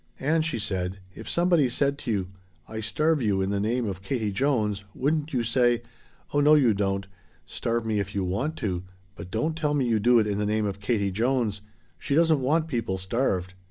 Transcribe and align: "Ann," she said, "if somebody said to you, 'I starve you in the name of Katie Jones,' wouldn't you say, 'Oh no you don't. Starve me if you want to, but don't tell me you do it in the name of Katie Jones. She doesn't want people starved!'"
"Ann," 0.19 0.41
she 0.41 0.57
said, 0.57 0.97
"if 1.13 1.29
somebody 1.29 1.69
said 1.69 1.99
to 1.99 2.11
you, 2.11 2.29
'I 2.67 2.79
starve 2.79 3.21
you 3.21 3.39
in 3.39 3.51
the 3.51 3.59
name 3.59 3.85
of 3.85 4.01
Katie 4.01 4.31
Jones,' 4.31 4.83
wouldn't 4.95 5.31
you 5.31 5.43
say, 5.43 5.83
'Oh 6.33 6.39
no 6.39 6.55
you 6.55 6.73
don't. 6.73 7.05
Starve 7.45 7.85
me 7.85 7.99
if 7.99 8.15
you 8.15 8.23
want 8.23 8.55
to, 8.55 8.81
but 9.13 9.29
don't 9.29 9.55
tell 9.55 9.75
me 9.75 9.87
you 9.87 9.99
do 9.99 10.17
it 10.17 10.25
in 10.25 10.39
the 10.39 10.45
name 10.47 10.65
of 10.65 10.79
Katie 10.79 11.11
Jones. 11.11 11.61
She 11.99 12.15
doesn't 12.15 12.41
want 12.41 12.67
people 12.67 12.97
starved!'" 12.97 13.53